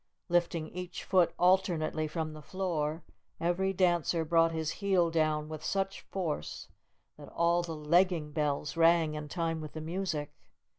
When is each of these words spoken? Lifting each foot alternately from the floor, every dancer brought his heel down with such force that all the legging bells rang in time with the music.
Lifting 0.29 0.69
each 0.69 1.03
foot 1.03 1.31
alternately 1.37 2.07
from 2.07 2.33
the 2.33 2.41
floor, 2.41 3.03
every 3.39 3.71
dancer 3.71 4.25
brought 4.25 4.51
his 4.51 4.71
heel 4.81 5.11
down 5.11 5.47
with 5.47 5.63
such 5.63 6.01
force 6.01 6.69
that 7.19 7.29
all 7.31 7.61
the 7.61 7.75
legging 7.75 8.31
bells 8.31 8.75
rang 8.75 9.13
in 9.13 9.27
time 9.27 9.61
with 9.61 9.73
the 9.73 9.79
music. 9.81 10.33